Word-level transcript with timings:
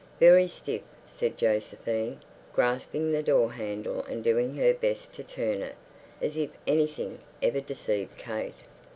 "Very 0.19 0.47
stiff," 0.47 0.81
said 1.05 1.37
Josephine, 1.37 2.19
grasping 2.53 3.11
the 3.11 3.21
doorhandle 3.21 4.03
and 4.07 4.23
doing 4.23 4.55
her 4.55 4.73
best 4.73 5.13
to 5.13 5.23
turn 5.23 5.61
it. 5.61 5.75
As 6.19 6.37
if 6.37 6.49
anything 6.65 7.19
ever 7.43 7.61
deceived 7.61 8.17
Kate! 8.17 8.55